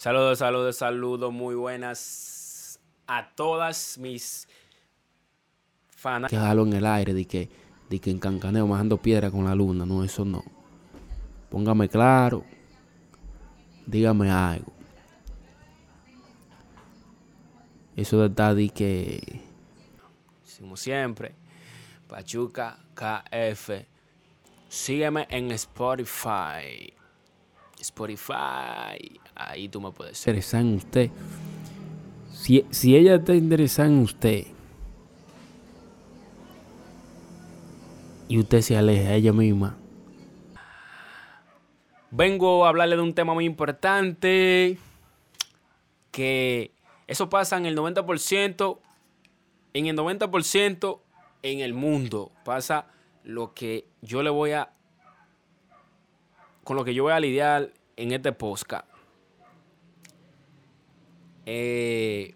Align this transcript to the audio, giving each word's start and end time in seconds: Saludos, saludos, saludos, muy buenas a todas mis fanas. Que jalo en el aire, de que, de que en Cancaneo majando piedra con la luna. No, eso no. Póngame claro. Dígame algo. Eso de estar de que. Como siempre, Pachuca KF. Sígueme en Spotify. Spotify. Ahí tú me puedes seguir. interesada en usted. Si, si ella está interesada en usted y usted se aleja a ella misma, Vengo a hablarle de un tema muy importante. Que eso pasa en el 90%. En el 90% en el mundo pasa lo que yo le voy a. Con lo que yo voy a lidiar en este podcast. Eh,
Saludos, 0.00 0.38
saludos, 0.38 0.76
saludos, 0.76 1.30
muy 1.30 1.54
buenas 1.54 2.80
a 3.06 3.28
todas 3.34 3.98
mis 3.98 4.48
fanas. 5.90 6.30
Que 6.30 6.38
jalo 6.38 6.62
en 6.62 6.72
el 6.72 6.86
aire, 6.86 7.12
de 7.12 7.26
que, 7.26 7.50
de 7.90 7.98
que 8.00 8.10
en 8.10 8.18
Cancaneo 8.18 8.66
majando 8.66 8.96
piedra 8.96 9.30
con 9.30 9.44
la 9.44 9.54
luna. 9.54 9.84
No, 9.84 10.02
eso 10.02 10.24
no. 10.24 10.42
Póngame 11.50 11.90
claro. 11.90 12.46
Dígame 13.84 14.30
algo. 14.30 14.72
Eso 17.94 18.22
de 18.22 18.28
estar 18.28 18.54
de 18.54 18.70
que. 18.70 19.42
Como 20.58 20.78
siempre, 20.78 21.34
Pachuca 22.08 22.78
KF. 22.94 23.84
Sígueme 24.66 25.26
en 25.28 25.50
Spotify. 25.50 26.90
Spotify. 27.80 29.20
Ahí 29.34 29.68
tú 29.68 29.80
me 29.80 29.90
puedes 29.90 30.18
seguir. 30.18 30.36
interesada 30.36 30.62
en 30.62 30.74
usted. 30.74 31.10
Si, 32.32 32.64
si 32.70 32.96
ella 32.96 33.16
está 33.16 33.34
interesada 33.34 33.88
en 33.88 33.98
usted 33.98 34.46
y 38.28 38.38
usted 38.38 38.60
se 38.60 38.76
aleja 38.76 39.10
a 39.10 39.14
ella 39.14 39.32
misma, 39.32 39.76
Vengo 42.10 42.66
a 42.66 42.68
hablarle 42.68 42.96
de 42.96 43.02
un 43.02 43.14
tema 43.14 43.34
muy 43.34 43.44
importante. 43.44 44.78
Que 46.10 46.72
eso 47.06 47.30
pasa 47.30 47.56
en 47.56 47.66
el 47.66 47.76
90%. 47.76 48.78
En 49.72 49.86
el 49.86 49.96
90% 49.96 51.00
en 51.42 51.60
el 51.60 51.72
mundo 51.74 52.32
pasa 52.44 52.86
lo 53.22 53.54
que 53.54 53.86
yo 54.02 54.22
le 54.22 54.30
voy 54.30 54.52
a. 54.52 54.70
Con 56.64 56.76
lo 56.76 56.84
que 56.84 56.94
yo 56.94 57.04
voy 57.04 57.12
a 57.12 57.20
lidiar 57.20 57.72
en 57.96 58.12
este 58.12 58.32
podcast. 58.32 58.86
Eh, 61.46 62.34